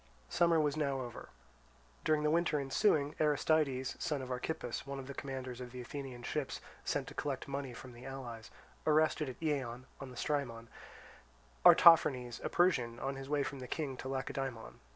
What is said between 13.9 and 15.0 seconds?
to Lacedaemon.